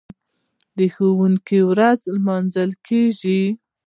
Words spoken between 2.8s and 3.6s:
کیږي.